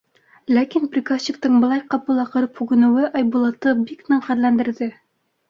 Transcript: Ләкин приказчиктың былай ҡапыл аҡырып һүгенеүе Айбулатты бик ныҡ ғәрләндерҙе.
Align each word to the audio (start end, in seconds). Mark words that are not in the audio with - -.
Ләкин 0.57 0.87
приказчиктың 0.95 1.59
былай 1.63 1.83
ҡапыл 1.91 2.23
аҡырып 2.23 2.63
һүгенеүе 2.63 3.13
Айбулатты 3.21 3.75
бик 3.85 4.03
ныҡ 4.15 4.27
ғәрләндерҙе. 4.33 4.91